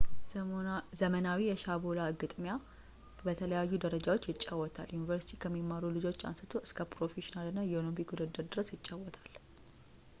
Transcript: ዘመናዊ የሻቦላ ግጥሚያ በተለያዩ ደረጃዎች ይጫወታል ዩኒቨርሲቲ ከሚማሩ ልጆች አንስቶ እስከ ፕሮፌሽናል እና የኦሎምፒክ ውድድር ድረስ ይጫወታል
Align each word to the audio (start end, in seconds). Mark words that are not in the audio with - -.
ዘመናዊ 0.99 1.41
የሻቦላ 1.47 1.99
ግጥሚያ 2.21 2.53
በተለያዩ 3.25 3.71
ደረጃዎች 3.83 4.27
ይጫወታል 4.31 4.89
ዩኒቨርሲቲ 4.95 5.33
ከሚማሩ 5.43 5.83
ልጆች 5.97 6.23
አንስቶ 6.29 6.51
እስከ 6.67 6.87
ፕሮፌሽናል 6.95 7.49
እና 7.51 7.63
የኦሎምፒክ 7.73 8.13
ውድድር 8.15 8.47
ድረስ 8.55 8.71
ይጫወታል 8.75 9.29